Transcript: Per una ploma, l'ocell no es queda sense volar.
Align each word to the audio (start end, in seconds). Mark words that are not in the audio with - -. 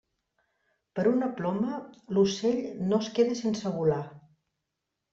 Per 0.99 1.05
una 1.09 1.29
ploma, 1.41 1.77
l'ocell 2.17 2.65
no 2.89 3.03
es 3.05 3.13
queda 3.21 3.39
sense 3.45 3.79
volar. 3.81 4.03